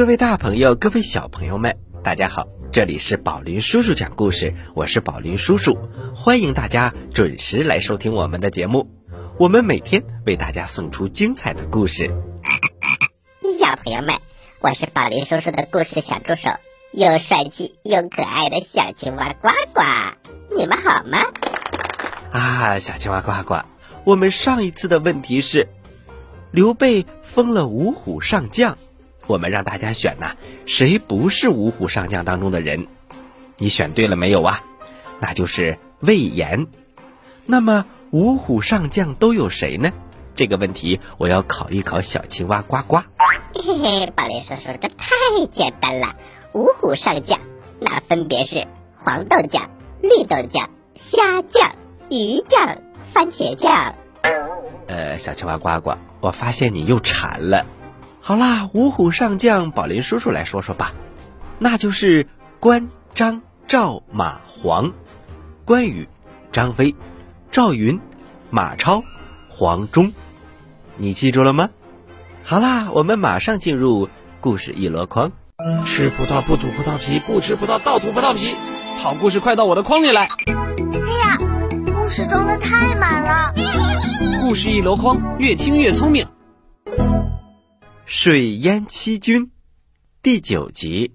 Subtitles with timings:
[0.00, 2.48] 各位大朋友，各位小朋友们，大家好！
[2.72, 5.76] 这里是宝林叔叔讲故事，我是宝林叔叔，
[6.16, 8.90] 欢迎大家准时来收听我们的节目。
[9.38, 12.10] 我们每天为大家送出精彩的故事。
[13.58, 14.14] 小朋友们，
[14.60, 16.48] 我是宝林叔叔的故事小助手，
[16.92, 19.82] 又帅气又可爱的小青蛙呱呱，
[20.56, 21.18] 你们好吗？
[22.32, 23.66] 啊，小青蛙呱呱，
[24.04, 25.68] 我们上一次的问题是，
[26.52, 28.78] 刘备封了五虎上将。
[29.30, 30.34] 我们让大家选呐，
[30.66, 32.88] 谁不是五虎上将当中的人？
[33.56, 34.64] 你选对了没有啊？
[35.20, 36.66] 那就是魏延。
[37.46, 39.92] 那么五虎上将都有谁呢？
[40.34, 42.96] 这个问题我要考一考小青蛙呱呱。
[43.54, 46.16] 嘿嘿，宝林叔叔，这太简单了。
[46.52, 47.38] 五虎上将
[47.78, 49.70] 那分别是黄豆酱、
[50.02, 51.76] 绿豆酱、虾酱、
[52.08, 52.78] 鱼酱、
[53.12, 53.94] 番茄酱。
[54.88, 57.66] 呃，小青蛙呱呱，我发现你又馋了。
[58.30, 60.92] 好啦，五虎上将，宝林叔叔来说说吧。
[61.58, 62.28] 那就是
[62.60, 64.92] 关张赵马黄，
[65.64, 66.08] 关羽、
[66.52, 66.94] 张飞、
[67.50, 67.98] 赵云、
[68.48, 69.02] 马超、
[69.48, 70.12] 黄忠，
[70.96, 71.70] 你记住了吗？
[72.44, 74.08] 好啦，我们马上进入
[74.40, 75.32] 故事一箩筐。
[75.84, 78.54] 吃葡萄不吐葡萄皮，不吃葡萄倒吐葡萄皮。
[78.98, 80.28] 好故事快到我的筐里来。
[80.46, 81.36] 哎呀，
[81.84, 83.52] 故事装的太满了。
[84.40, 86.24] 故事一箩筐，越听越聪明。
[88.12, 89.52] 水淹七军，
[90.20, 91.14] 第九集。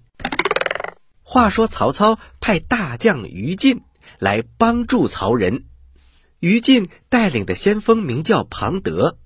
[1.24, 3.82] 话说曹操派大将于禁
[4.18, 5.66] 来帮助曹仁，
[6.40, 9.18] 于禁带领的先锋名叫庞德，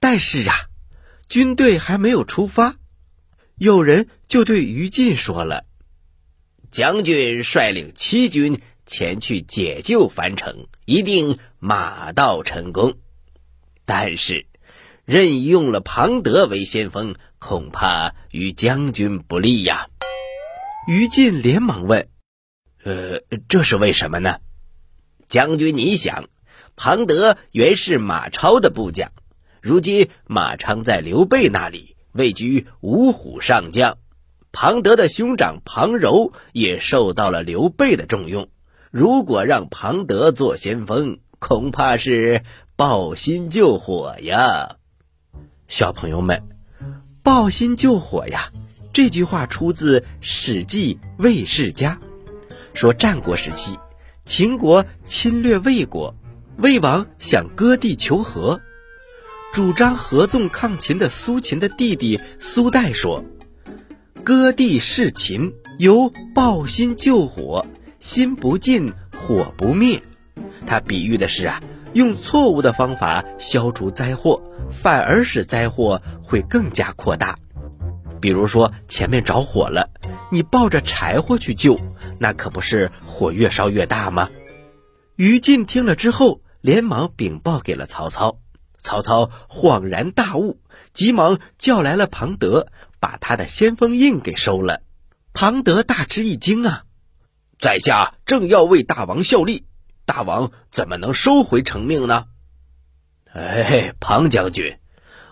[0.00, 0.54] 但是啊，
[1.28, 2.76] 军队还没有出发，
[3.56, 5.66] 有人就对于禁说了
[6.72, 12.96] ：“将军率领七军前去解救樊城，一定马到成功。”
[13.84, 14.46] 但是。
[15.12, 19.88] 任用了庞德为先锋，恐怕与将军不利呀。
[20.88, 22.08] 于禁连忙问
[22.82, 24.38] ：“呃，这是为什么呢？”
[25.28, 26.30] 将军，你想，
[26.76, 29.12] 庞德原是马超的部将，
[29.60, 33.98] 如今马超在刘备那里位居五虎上将，
[34.50, 38.48] 庞德的兄长庞柔也受到了刘备的重用。
[38.90, 42.44] 如果让庞德做先锋，恐怕是
[42.76, 44.76] 抱薪救火呀。
[45.72, 46.42] 小朋友们，
[47.22, 48.52] 抱薪救火呀！
[48.92, 51.98] 这句话出自《史记·魏世家》，
[52.74, 53.78] 说战国时期，
[54.26, 56.14] 秦国侵略魏国，
[56.58, 58.60] 魏王想割地求和，
[59.54, 63.24] 主张合纵抗秦的苏秦的弟弟苏代说
[64.22, 67.66] ：“割地事秦，由抱薪救火，
[67.98, 70.02] 心不尽，火不灭。”
[70.68, 71.62] 他比喻的是啊。
[71.94, 77.38] 用错误的方法消除灾祸，反而使灾祸会更加扩大。
[78.20, 79.90] 比如说，前面着火了，
[80.30, 81.78] 你抱着柴火去救，
[82.18, 84.30] 那可不是火越烧越大吗？
[85.16, 88.38] 于禁听了之后，连忙禀报给了曹操。
[88.78, 90.60] 曹操恍然大悟，
[90.92, 92.68] 急忙叫来了庞德，
[92.98, 94.80] 把他的先锋印给收了。
[95.34, 96.84] 庞德大吃一惊啊！
[97.58, 99.66] 在下正要为大王效力。
[100.04, 102.26] 大王怎么能收回成命呢？
[103.32, 104.78] 哎，庞将军，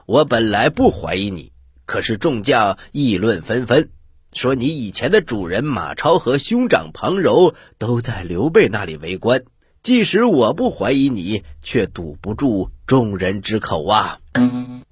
[0.07, 1.53] 我本来不怀疑你，
[1.85, 3.91] 可是众将议论纷纷，
[4.33, 9.43] 说你以前的主人马超和兄长庞柔都在刘备那里为官。
[9.83, 14.21] 即使我不怀疑你，却堵不住众人之口啊！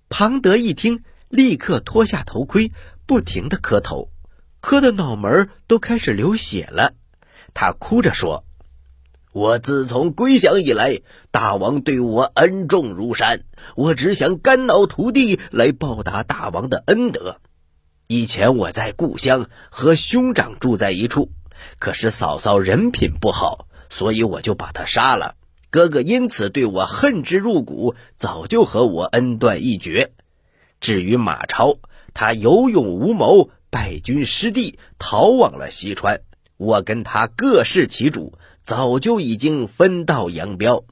[0.08, 2.72] 庞德一听，立刻脱下头盔，
[3.06, 4.10] 不停的磕头，
[4.60, 6.94] 磕的脑门都开始流血了。
[7.54, 8.44] 他哭着说。
[9.32, 13.44] 我自从归降以来，大王对我恩重如山，
[13.76, 17.38] 我只想肝脑涂地来报答大王的恩德。
[18.06, 21.30] 以前我在故乡和兄长住在一处，
[21.78, 25.34] 可是嫂嫂人品不好，所以我就把他杀了。
[25.68, 30.12] 哥哥因此对我恨之入骨，早就和我恩断义绝。
[30.80, 31.76] 至于马超，
[32.14, 36.22] 他有勇无谋，败军失地，逃往了西川。
[36.56, 38.32] 我跟他各视其主。
[38.68, 40.84] 早就已经分道扬镳，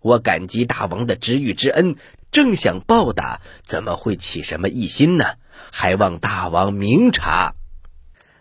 [0.00, 1.96] 我感激大王的知遇之恩，
[2.30, 5.24] 正想报答，怎么会起什么异心呢？
[5.72, 7.54] 还望大王明察。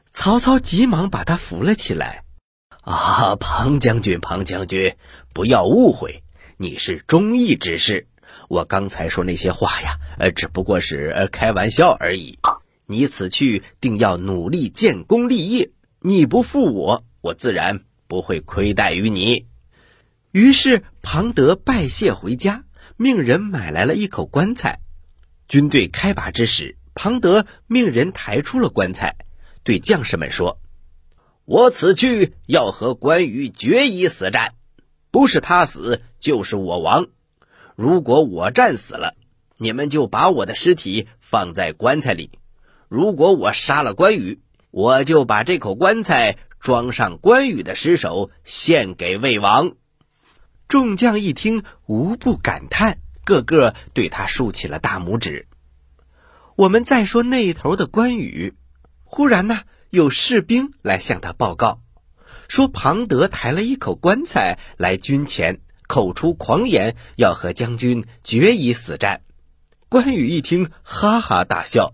[0.09, 2.25] 曹操急忙把他扶了起来。
[2.81, 4.97] 啊，庞将军，庞将军，
[5.33, 6.21] 不要误会，
[6.57, 8.07] 你是忠义之士。
[8.49, 12.37] 我刚才说那些话呀，呃，只不过是开玩笑而已。
[12.85, 15.71] 你此去定要努力建功立业，
[16.01, 17.85] 你不负我，我自然。
[18.07, 19.47] 不会亏待于你。
[20.31, 22.63] 于是庞德拜谢回家，
[22.97, 24.79] 命人买来了一口棺材。
[25.47, 29.15] 军队开拔之时，庞德命人抬出了棺材，
[29.63, 30.59] 对将士们说
[31.45, 34.55] ：“我此去要和关羽决一死战，
[35.11, 37.07] 不是他死就是我亡。
[37.75, 39.15] 如果我战死了，
[39.57, 42.29] 你们就把我的尸体放在棺材里；
[42.87, 44.41] 如果我杀了关羽，
[44.71, 49.73] 我就把这口棺材装上关羽的尸首，献给魏王。”
[50.69, 55.47] 众将一听，无不感叹，个个对他竖起了大拇指。
[56.55, 58.55] 我们再说那头的关羽，
[59.03, 61.81] 忽然呢，有士兵来向他报告，
[62.47, 69.21] 说庞德抬了一口棺材来军前，口出狂言，要和将军决一死战。
[69.89, 71.93] 关羽一听，哈哈大笑：“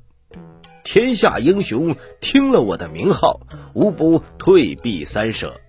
[0.92, 3.42] 天下英雄听了我的名号，
[3.76, 5.62] 无不退避三舍。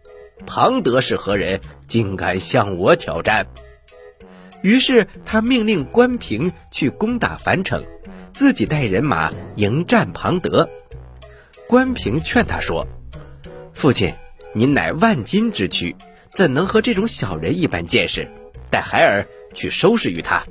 [0.46, 3.46] 庞德是何人，竟敢向我挑战？”
[4.64, 7.84] 于是他命令关平去攻打樊城。
[8.32, 10.70] 自己带人马迎战庞德，
[11.68, 12.86] 关平劝他说
[13.74, 14.14] ：“父亲，
[14.54, 15.96] 您乃万金之躯，
[16.32, 18.26] 怎能和这种小人一般见识？
[18.70, 20.46] 带孩儿去收拾于他。”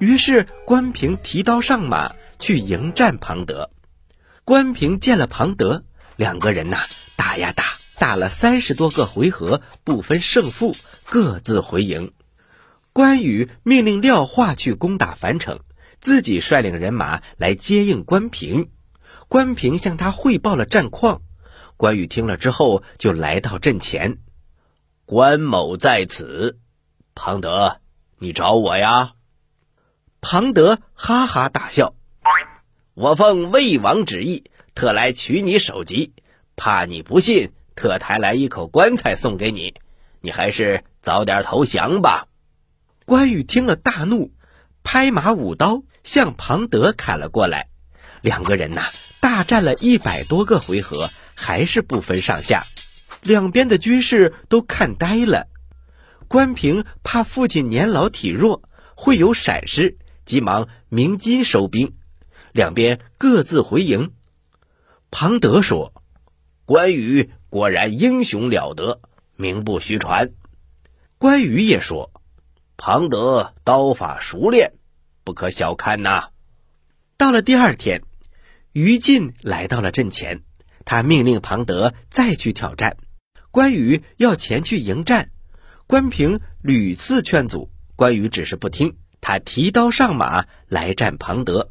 [0.00, 3.70] 于是关平提刀上马去迎战庞德。
[4.44, 5.84] 关平见了庞德，
[6.16, 6.86] 两个人呐
[7.16, 7.64] 打呀打，
[7.98, 10.74] 打了三十多个回合，不分胜负，
[11.08, 12.12] 各自回营。
[12.92, 15.60] 关羽命令廖化去攻打樊城。
[16.00, 18.70] 自己率领人马来接应关平，
[19.28, 21.22] 关平向他汇报了战况。
[21.76, 24.18] 关羽听了之后，就来到阵前。
[25.06, 26.58] 关某在此，
[27.14, 27.78] 庞德，
[28.18, 29.12] 你找我呀？
[30.20, 31.94] 庞德哈哈大笑
[32.94, 34.44] ：“我奉魏王旨意，
[34.74, 36.12] 特来取你首级，
[36.56, 39.74] 怕你不信，特抬来一口棺材送给你。
[40.20, 42.28] 你还是早点投降吧。”
[43.06, 44.32] 关羽听了大怒，
[44.82, 45.82] 拍马舞刀。
[46.04, 47.68] 向庞德砍了过来，
[48.22, 48.82] 两个人呐
[49.20, 52.64] 大战了一百多个回合，还是不分上下，
[53.22, 55.46] 两边的军士都看呆了。
[56.26, 61.94] 关平怕父亲年老体弱会有闪失，急忙鸣金收兵，
[62.52, 64.12] 两边各自回营。
[65.10, 65.92] 庞德说
[66.64, 69.00] ：“关羽果然英雄了得，
[69.36, 70.32] 名不虚传。”
[71.18, 72.10] 关羽也说
[72.76, 74.74] ：“庞德刀法熟练。”
[75.24, 76.30] 不可小看呐！
[77.16, 78.02] 到了第二天，
[78.72, 80.42] 于禁来到了阵前，
[80.84, 82.96] 他命令庞德再去挑战。
[83.52, 85.30] 关羽要前去迎战，
[85.86, 88.96] 关平屡次劝阻，关羽只是不听。
[89.20, 91.70] 他提刀上马来战庞德，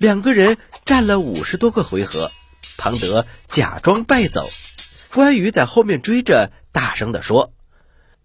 [0.00, 2.32] 两个人战了五十多个回合，
[2.78, 4.48] 庞德假装败走，
[5.12, 7.52] 关羽在后面追着，大声的说：“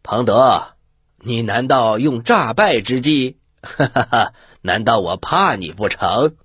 [0.01, 0.75] 庞德，
[1.17, 4.33] 你难道用诈败之计？”哈哈哈！
[4.61, 6.35] 难道我怕你不成？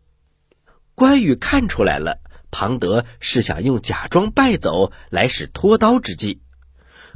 [0.97, 2.19] 关羽看出来了，
[2.51, 6.43] 庞德是想用假装败走来使脱刀之计。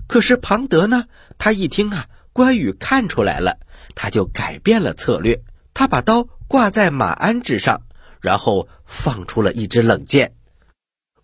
[0.07, 1.07] 可是庞德呢？
[1.37, 3.59] 他一听啊，关羽看出来了，
[3.97, 5.43] 他就改变了策略。
[5.75, 7.83] 他把刀挂在马鞍之上，
[8.25, 10.33] 然后放出了一支冷箭。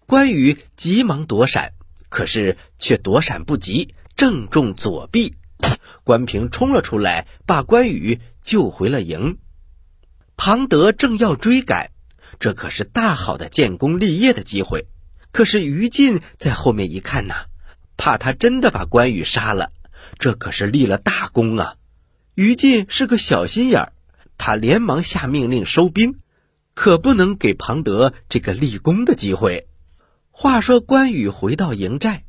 [0.06, 1.72] 关羽急忙躲闪，
[2.10, 5.36] 可是却躲闪不及，正中左臂。
[6.04, 9.38] 关平冲了出来，把关羽救回了营。
[10.36, 11.90] 庞德正要追赶，
[12.38, 14.86] 这可是大好的建功立业的机会。
[15.32, 17.46] 可是于禁在后面一看呐，
[17.96, 19.72] 怕他真的把关羽杀了，
[20.18, 21.76] 这可是立了大功啊！
[22.34, 23.92] 于禁是个小心眼儿，
[24.36, 26.18] 他连忙下命令收兵，
[26.74, 29.68] 可不能给庞德这个立功的机会。
[30.30, 32.24] 话说关羽回到营寨。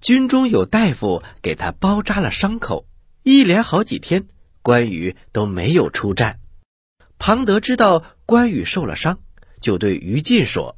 [0.00, 2.86] 军中有大夫给他包扎了伤口，
[3.22, 4.28] 一连好几天，
[4.62, 6.38] 关羽都没有出战。
[7.18, 9.18] 庞德知道关羽受了伤，
[9.60, 10.76] 就对于禁说：“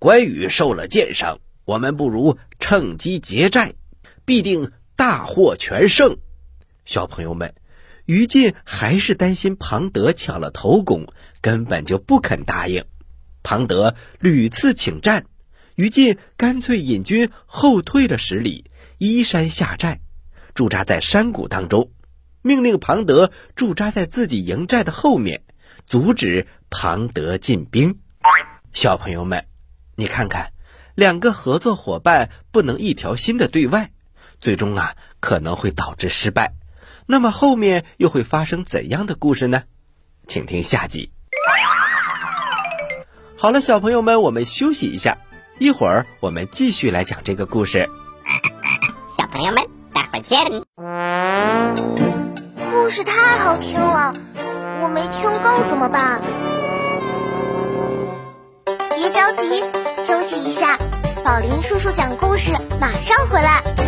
[0.00, 3.74] 关羽受了箭伤，我们不如趁机劫寨，
[4.24, 6.18] 必定大获全胜。”
[6.86, 7.54] 小朋友们，
[8.08, 11.12] 于禁还是担心庞德抢了头功，
[11.42, 12.86] 根本就不肯答应。
[13.42, 15.26] 庞德屡次请战。
[15.74, 20.00] 于禁干脆引军后退了十里，依山下寨，
[20.54, 21.92] 驻扎在山谷当中，
[22.40, 25.42] 命令庞德驻扎在自己营寨的后面，
[25.86, 27.98] 阻止庞德进兵。
[28.72, 29.44] 小朋友们，
[29.96, 30.52] 你看看，
[30.94, 33.90] 两个合作伙伴不能一条心的对外，
[34.38, 36.54] 最终啊可能会导致失败。
[37.10, 39.62] 那么后面又会发生怎样的故事呢？
[40.26, 41.10] 请听下集。
[43.38, 45.16] 好了，小朋友们，我们休息一下。
[45.58, 47.88] 一会儿我们继续来讲这个故事。
[49.16, 50.38] 小朋友们，待会儿见。
[52.70, 54.14] 故事太好听了，
[54.82, 56.20] 我没听够怎么办？
[58.96, 59.64] 别着急，
[60.04, 60.76] 休息一下。
[61.24, 63.87] 宝林叔叔讲故事，马上回来。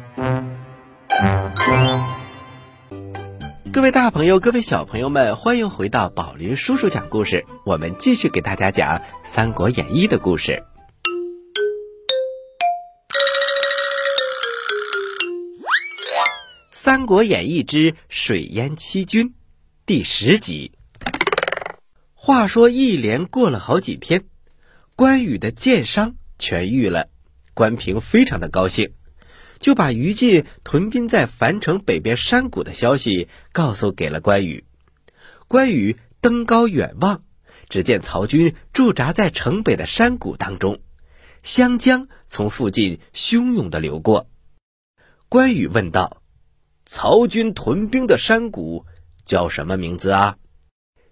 [3.71, 7.45] 各位大朋友，各位小朋友们，欢迎回到宝林叔叔讲故事。
[7.65, 10.51] 我们继续给大家讲《三国演义》的故事。
[16.73, 19.29] 《三国演义之水淹七军》
[19.85, 20.73] 第十集。
[22.13, 24.25] 话说一连过了好几天，
[24.97, 27.07] 关羽的箭伤痊愈了，
[27.53, 28.93] 关平非常的高兴，
[29.61, 34.65] 就把于禁屯兵在樊城北边山谷的消息告诉给了关羽。
[35.47, 37.23] 关羽登高远望，
[37.69, 40.81] 只见曹军驻扎在城北的山谷当中，
[41.43, 44.27] 湘江从附近汹涌的流过。
[45.29, 46.17] 关羽问道。
[46.83, 48.85] 曹军屯兵的山谷
[49.23, 50.35] 叫什么名字啊？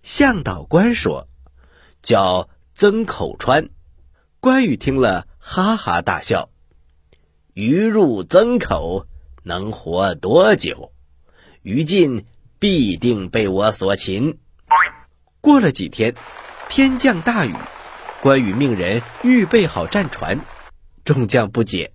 [0.03, 1.29] 向导官说
[2.03, 3.69] ：“叫曾口川。”
[4.41, 6.49] 关羽听了，哈哈大笑
[7.59, 9.05] ：“鱼入曾口，
[9.43, 10.93] 能活多久？
[11.61, 12.25] 于禁
[12.57, 14.37] 必定被我所擒。”
[15.41, 16.15] 过了几天，
[16.69, 17.53] 天降大雨，
[18.21, 20.39] 关羽命人预备好战船。
[21.03, 21.91] 众将不解：“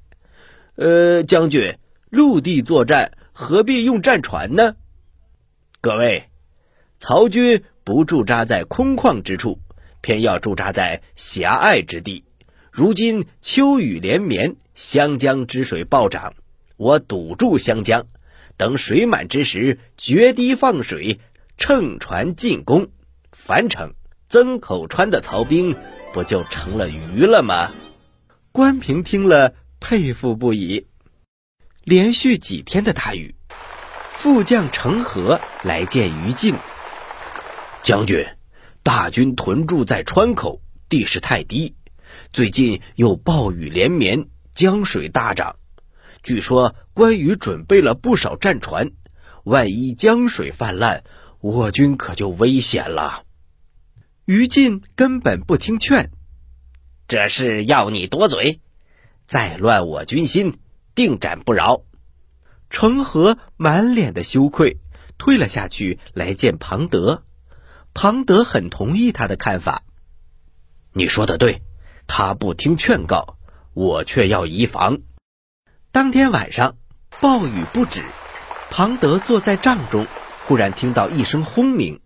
[0.77, 1.79] 呃，将军，
[2.11, 4.77] 陆地作战。”何必用战船呢？
[5.81, 6.29] 各位，
[6.99, 9.59] 曹军不驻扎在空旷之处，
[10.03, 12.24] 偏要驻扎在狭隘之地。
[12.77, 16.35] 如今秋雨连绵，湘江之水暴涨，
[16.77, 18.09] 我堵住湘江，
[18.57, 21.21] 等水满之时，决堤放水，
[21.57, 22.89] 乘船进攻
[23.31, 23.95] 樊城。
[24.27, 25.77] 曾口川的曹兵
[26.13, 27.71] 不就成了鱼了吗？
[28.51, 30.89] 关平听了，佩服不已。
[31.85, 33.37] 连续几天的大雨，
[34.15, 36.57] 副将程和来见于禁。
[37.85, 38.27] 将军，
[38.83, 41.77] 大军屯驻在川口，地势太低，
[42.35, 44.27] 最近又暴雨连绵，
[44.57, 45.55] 江水大涨。
[46.21, 48.91] 据说关羽准备了不少战船，
[49.45, 51.05] 万一江水泛滥，
[51.39, 53.23] 我军可就危险了。
[54.25, 56.11] 于禁根本不听劝，
[57.07, 58.61] 这是要你多嘴，
[59.27, 60.59] 再乱我军心。
[60.97, 61.83] 定斩不饶！
[62.69, 64.79] 程和满脸的羞愧，
[65.19, 67.23] 退了下去，来见庞德。
[67.93, 69.85] 庞德很同意他的看法。
[70.93, 71.63] 你说的对，
[72.07, 73.39] 他不听劝告，
[73.73, 74.99] 我却要移防。
[75.91, 76.77] 当天晚上，
[77.21, 78.05] 暴雨不止。
[78.71, 80.07] 庞德坐在帐中，
[80.47, 82.01] 忽然听到一声轰鸣，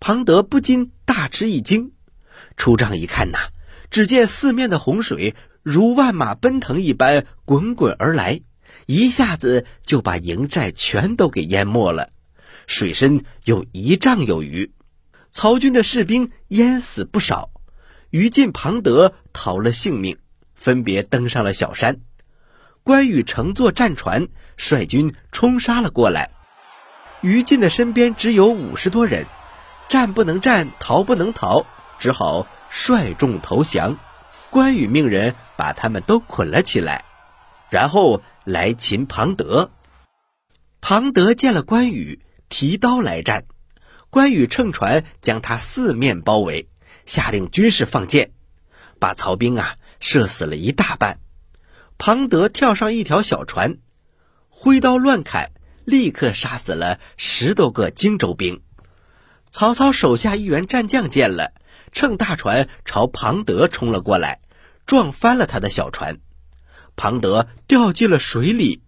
[0.00, 1.92] 庞德不禁大吃一惊。
[2.56, 3.38] 出帐一看呐，
[3.90, 5.36] 只见四面的洪水。
[5.62, 8.40] 如万马奔腾一般滚滚而来，
[8.86, 12.08] 一下子就把营寨全都给淹没了，
[12.66, 14.72] 水深有一丈有余，
[15.30, 17.51] 曹军的士兵淹死不少。
[18.12, 20.18] 于禁、庞德逃了性命，
[20.54, 22.02] 分别登上了小山。
[22.82, 24.28] 关羽乘坐战船，
[24.58, 26.30] 率军冲杀了过来。
[27.22, 29.24] 于禁的身边只有五十多人，
[29.88, 31.64] 战不能战，逃不能逃，
[31.98, 33.98] 只好率众投降。
[34.50, 37.06] 关羽命人把他们都捆了起来，
[37.70, 39.70] 然后来擒庞德。
[40.82, 43.46] 庞德见了关羽，提刀来战。
[44.10, 46.68] 关羽乘船将他四面包围，
[47.12, 48.32] 下令军士放箭，
[48.98, 51.20] 把曹兵啊射死了一大半。
[51.98, 53.76] 庞德跳上一条小船，
[54.48, 55.50] 挥刀乱砍，
[55.84, 58.62] 立刻杀死了十多个荆州兵。
[59.50, 61.52] 曹操手下一员战将见了。
[61.92, 64.40] 乘大船朝庞德冲了过来，
[64.86, 66.18] 撞翻了他的小船，
[66.96, 68.82] 庞德掉进了水里。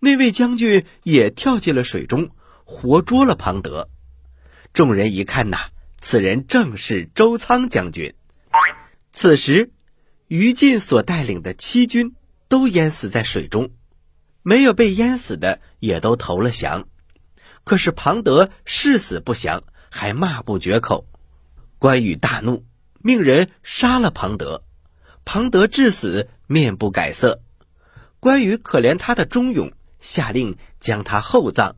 [0.00, 2.30] 那位将军也跳进了水中，
[2.64, 3.88] 活捉了庞德。
[4.72, 8.14] 众人一看呐，此人正是周仓将军。
[9.12, 9.70] 此时，
[10.26, 12.16] 于禁所带领的七军
[12.48, 13.70] 都淹死在水中，
[14.42, 16.88] 没有被淹死的也都投了降。
[17.64, 21.06] 可是庞德誓死不降，还骂不绝口。
[21.78, 22.64] 关羽大怒，
[23.00, 24.64] 命人杀了庞德。
[25.24, 27.42] 庞德至死面不改色。
[28.18, 31.76] 关羽可怜他的忠勇，下令将他厚葬，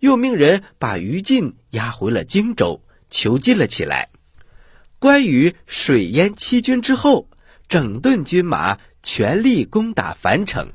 [0.00, 4.08] 又命人把于禁押回了荆州，囚禁了起来。
[4.98, 7.28] 关羽水淹七军之后，
[7.68, 10.72] 整顿军马，全力攻打樊城。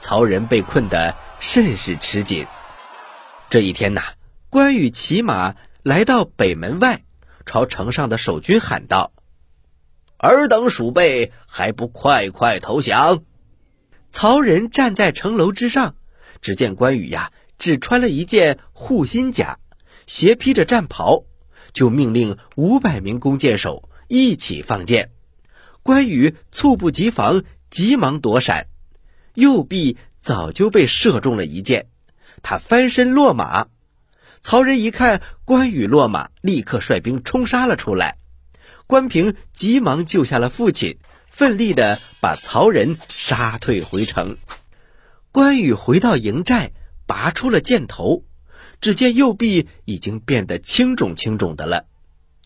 [0.00, 2.46] 曹仁被困得甚是吃紧。
[3.50, 4.02] 这一天呐，
[4.50, 7.04] 关羽骑马来到北门外，
[7.46, 9.12] 朝城上的守军喊道
[10.18, 13.22] ：“尔等鼠辈，还不快快投降！”
[14.10, 15.94] 曹仁站在城楼之上，
[16.40, 19.58] 只见关羽呀，只穿了一件护心甲，
[20.06, 21.24] 斜披着战袍。
[21.72, 25.10] 就命令五百名弓箭手一起放箭，
[25.82, 28.66] 关羽猝不及防，急忙躲闪，
[29.34, 31.86] 右臂早就被射中了一箭，
[32.42, 33.68] 他翻身落马。
[34.40, 38.18] 曹仁一看关羽落马，立刻率兵冲杀了出来。
[38.86, 40.98] 关平急忙救下了父亲，
[41.30, 44.36] 奋力的把曹仁杀退回城。
[45.30, 46.72] 关羽回到营寨，
[47.06, 48.24] 拔出了箭头。
[48.82, 51.86] 只见右臂已经变得青肿青肿的了，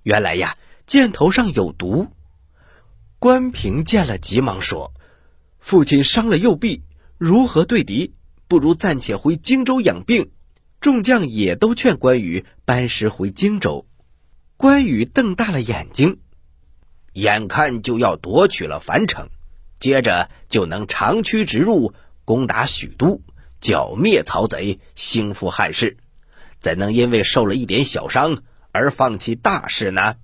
[0.02, 2.08] 原来呀，箭头上有毒。
[3.18, 4.92] 关平见了，急忙说
[5.58, 6.82] ：“父亲伤了右臂，
[7.16, 8.12] 如何对敌？
[8.48, 10.30] 不如暂且回荆州养病。”
[10.78, 13.86] 众将也都劝关羽班师回荆州。
[14.58, 16.18] 关羽瞪大了眼睛，
[17.14, 19.30] 眼看就要夺取了樊城，
[19.80, 21.94] 接着就能长驱直入，
[22.26, 23.22] 攻打许都，
[23.58, 25.96] 剿灭曹贼，兴复汉室。
[26.66, 30.16] 怎能因为受了一点小伤而放弃大事呢？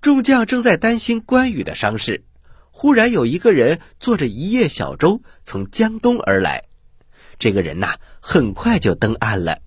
[0.00, 2.24] 众将正在担心关羽的伤势，
[2.70, 6.64] 忽然有一个人坐着一叶小舟从江东而来。
[7.38, 9.58] 这个人呐，很快就登岸了。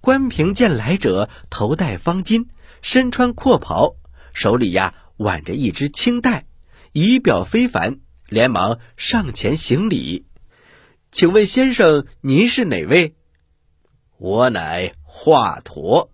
[0.00, 2.46] 关平见来者头戴方巾，
[2.80, 3.96] 身穿阔袍，
[4.32, 6.46] 手里呀挽着一只青带，
[6.92, 10.26] 仪表非凡，连忙上前行礼
[11.10, 13.16] ：“请问先生，您是哪位？”
[14.24, 16.08] 我乃华佗，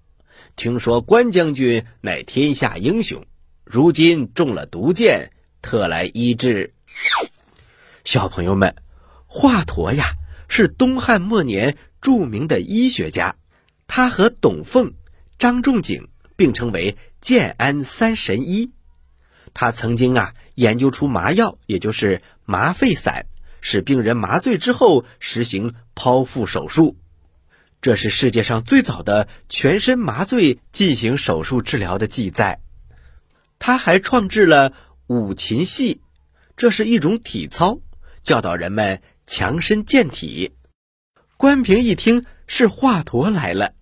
[0.56, 3.24] 听说关将军乃天下英雄，
[3.62, 5.30] 如今中了毒箭，
[5.62, 6.74] 特来医治。
[8.02, 8.74] 小朋友们，
[9.28, 10.14] 华佗呀
[10.48, 13.36] 是东汉末年著名的医学家，
[13.86, 14.94] 他和董奉、
[15.38, 18.72] 张仲景并称为建安三神医。
[19.54, 23.26] 他曾经啊研究出麻药，也就是麻沸散，
[23.60, 26.96] 使病人麻醉之后实行剖腹手术。
[27.82, 32.60] 这是世界上最早的全身麻醉进行手术治疗的记载。
[33.58, 34.74] 他还创制了
[35.06, 36.02] 五禽戏，
[36.56, 37.80] 这是一种体操，
[38.22, 40.52] 教导人们强身健体。
[41.38, 43.72] 关平一听是华佗来了，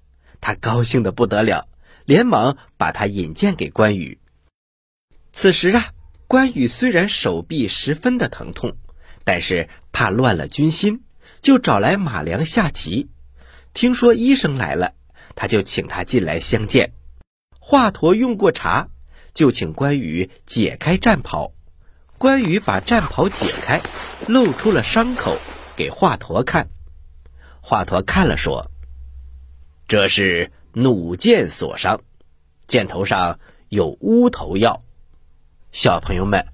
[0.40, 1.68] 他高兴的不得了，
[2.04, 4.20] 连忙把他引荐给关羽。
[5.32, 5.92] 此时啊，
[6.28, 8.76] 关羽虽然手臂十分的疼痛，
[9.24, 11.02] 但是怕乱了军心，
[11.42, 13.08] 就找来马良下棋。
[13.74, 14.94] 听说医生来了，
[15.34, 16.92] 他就请他进来相见。
[17.58, 18.88] 华佗用过茶，
[19.34, 21.52] 就请关羽解开战袍。
[22.16, 23.80] 关羽把战袍解开，
[24.26, 25.36] 露出了伤口
[25.76, 26.68] 给华佗看。
[27.60, 28.70] 华佗看了说
[29.86, 32.00] ：“这是弩箭所伤，
[32.66, 34.82] 箭头上有乌头药。
[35.70, 36.46] 小朋友们，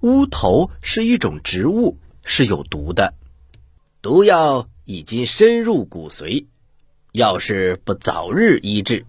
[0.00, 3.12] 乌头是一种植物，是有毒的，
[4.00, 6.46] 毒药已经深入骨髓。”
[7.12, 9.04] 要是不早日医治，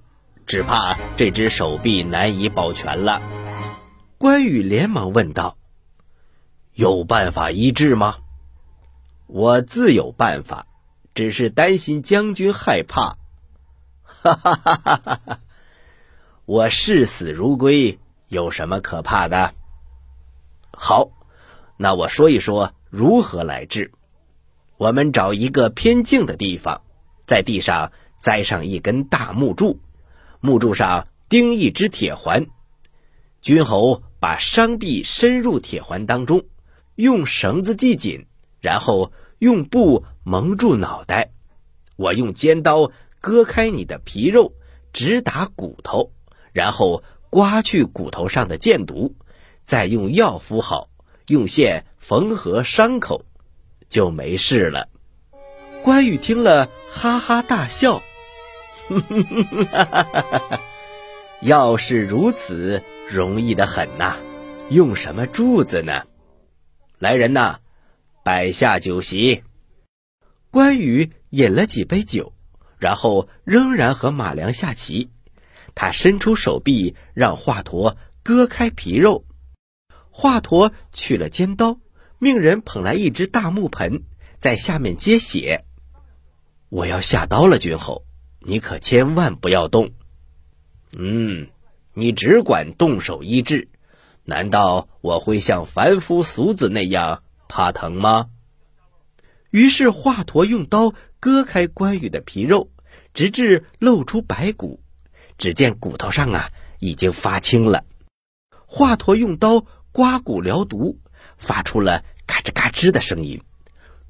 [0.47, 3.21] 只怕这只手臂难以保全了。
[4.17, 5.55] 关羽连忙问道
[6.73, 8.17] ：“有办法医治吗
[9.27, 10.65] ？”“我自有办法，
[11.13, 13.17] 只是担心将军害怕。
[14.03, 15.39] ”“哈哈哈哈哈哈！
[16.45, 19.53] 我视死如归，有什么可怕的
[20.75, 21.11] ？”“好，
[21.77, 23.91] 那我说一说如何来治。
[24.77, 26.81] 我们找一个偏静的地方。”
[27.31, 29.79] 在地上栽上一根大木柱，
[30.41, 32.47] 木柱上钉一只铁环。
[33.39, 36.43] 君侯把伤臂伸入铁环当中，
[36.95, 38.25] 用绳子系紧，
[38.59, 41.31] 然后用布蒙住脑袋。
[41.95, 42.91] 我用尖刀
[43.21, 44.51] 割开你的皮肉，
[44.91, 46.11] 直打骨头，
[46.51, 49.15] 然后刮去骨头上的箭毒，
[49.63, 50.89] 再用药敷好，
[51.27, 53.23] 用线缝合伤口，
[53.87, 54.89] 就没事了。
[55.83, 58.03] 关羽听了，哈哈大笑
[61.41, 64.15] ：“要是如此，容易的很呐！
[64.69, 66.03] 用什么柱子呢？
[66.99, 67.57] 来人呐，
[68.23, 69.41] 摆下酒席。
[70.51, 72.31] 关羽饮了几杯酒，
[72.77, 75.09] 然后仍然和马良下棋。
[75.73, 79.25] 他伸出手臂，让华佗割开皮肉。
[80.11, 81.79] 华佗取了尖刀，
[82.19, 84.03] 命人捧来一只大木盆，
[84.37, 85.65] 在下面接血。
[86.71, 88.05] 我要下刀了，君侯，
[88.39, 89.91] 你可千万不要动。
[90.93, 91.49] 嗯，
[91.93, 93.67] 你只管动手医治，
[94.23, 98.29] 难道我会像凡夫俗子那样怕疼吗？
[99.49, 102.71] 于是华佗用刀割开关羽的皮肉，
[103.13, 104.81] 直至露出白骨。
[105.37, 107.83] 只见骨头上啊，已经发青了。
[108.65, 111.01] 华佗用刀刮骨疗毒，
[111.37, 113.41] 发出了嘎吱嘎吱的声音。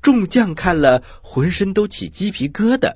[0.02, 2.96] 众将看了，浑身都起鸡皮疙瘩。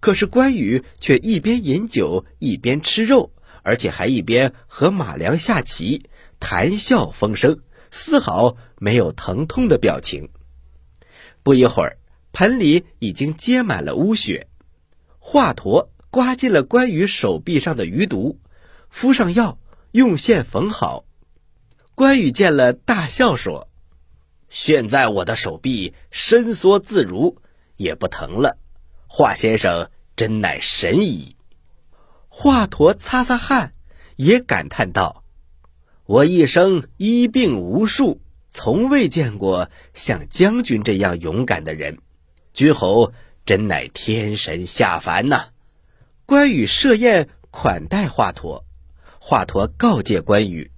[0.00, 6.08] 可是关羽却一边饮酒，一边吃肉，而且还一边和马良下棋，
[6.40, 7.60] 谈笑风生，
[7.90, 10.28] 丝毫没有疼痛的表情。
[11.42, 11.98] 不一会儿，
[12.32, 14.48] 盆里已经接满了污血。
[15.18, 15.88] 华佗。
[16.08, 18.40] 刮进了关羽手臂上的余毒，
[18.88, 19.58] 敷上药，
[19.90, 21.04] 用线缝好。
[21.94, 23.68] 关羽见了，大笑说
[24.48, 27.36] ：“现在我的手臂伸缩自如，
[27.76, 28.58] 也不疼了。
[29.06, 31.36] 华先生真乃神医。”
[32.28, 33.72] 华佗擦擦汗，
[34.16, 35.24] 也感叹道
[36.04, 41.98] ：“我一生医病无数，从未见过像将军这样勇敢的人。
[42.52, 43.12] 君侯
[43.44, 45.46] 真乃天神下凡呐！”
[46.26, 48.64] 关羽设宴款待华佗，
[49.20, 50.72] 华佗告诫关羽：“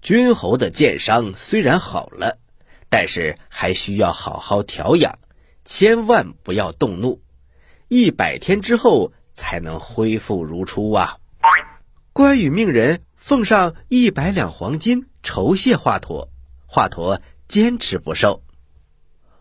[0.00, 2.38] 君侯的箭伤虽然好了，
[2.92, 5.18] 但是还需要好好调养，
[5.64, 7.22] 千万不要动怒，
[7.88, 11.16] 一百天之后才能恢复如初啊！”
[12.12, 16.28] 关羽命人奉上一百两黄金酬谢华佗，
[16.66, 18.42] 华佗坚持不受：“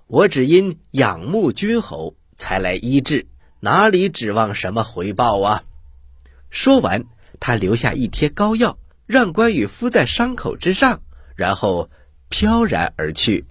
[0.07, 3.27] 我只因仰慕君侯才来医治。”
[3.59, 5.63] 哪里指望什么回报啊？
[6.49, 7.03] 说完，
[7.41, 11.01] 他留下一贴膏药，让关羽敷在伤口之上，
[11.35, 11.89] 然后
[12.31, 13.45] 飘然而去。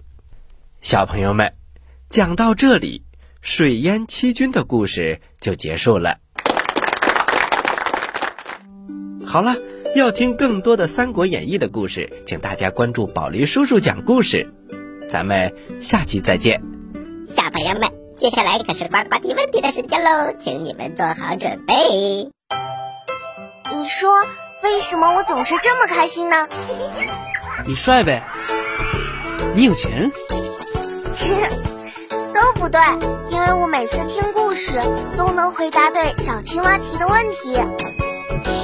[0.81, 1.53] 小朋友们，
[2.09, 3.03] 讲到这里，
[3.41, 6.17] 水淹七军的故事就结束了。
[9.25, 9.55] 好了，
[9.95, 14.51] 要听更多的《三国演义》的故事，请大家关注宝林叔叔讲故事。
[15.09, 16.61] 咱们下期再见，
[17.29, 17.89] 小朋友们。
[18.17, 21.73] 接下来可是呱呱提问题的时间喽，请你们做好准备。
[23.73, 24.09] 你说
[24.63, 26.47] 为什么我总是这么开心呢？
[27.65, 28.21] 你帅呗，
[29.53, 30.09] 你有钱，
[32.33, 32.79] 都不对，
[33.29, 34.79] 因为我每次听故事
[35.17, 37.55] 都能回答对小青蛙提的问题。
[37.55, 37.63] 嘿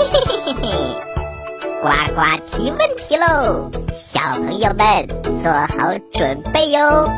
[0.10, 0.70] 嘿嘿嘿嘿，
[1.82, 5.08] 呱呱提问题喽，小朋友们
[5.44, 7.12] 做好准备哟。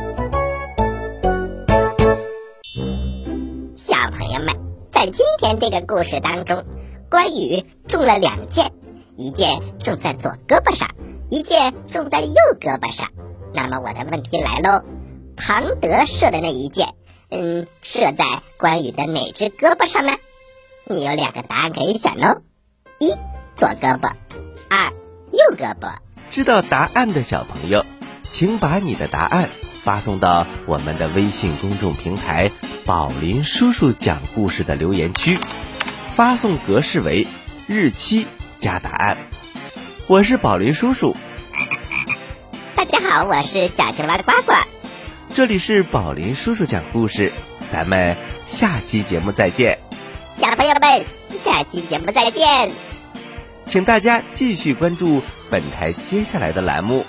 [3.75, 4.47] 小朋友们
[4.91, 6.65] 在今天这个故事当中，
[7.09, 8.71] 关羽中了两箭，
[9.15, 10.89] 一箭中在左胳膊上，
[11.29, 13.07] 一箭中在右胳膊上。
[13.53, 14.83] 那么我的问题来喽，
[15.35, 16.93] 庞德射的那一箭，
[17.29, 18.25] 嗯，射在
[18.57, 20.13] 关羽的哪只胳膊上呢？
[20.85, 22.41] 你有两个答案可以选哦：
[22.99, 23.09] 一
[23.55, 24.11] 左胳膊，
[24.69, 24.91] 二
[25.31, 25.93] 右胳膊。
[26.29, 27.85] 知道答案的小朋友，
[28.31, 29.49] 请把你的答案
[29.83, 32.51] 发送到我们的微信公众平台。
[32.85, 35.39] 宝林叔叔讲故事的留言区，
[36.09, 37.27] 发送格式为
[37.67, 38.25] 日期
[38.57, 39.17] 加答案。
[40.07, 41.15] 我是宝林叔叔。
[42.79, 44.53] 大家好，我是小青蛙的呱呱。
[45.33, 47.33] 这里是宝林叔叔讲故事，
[47.69, 48.15] 咱们
[48.47, 49.77] 下期节目再见。
[50.39, 51.03] 小朋友们，
[51.43, 52.71] 下期节目再见。
[53.65, 57.05] 请大家继续关注本台接下来的栏目。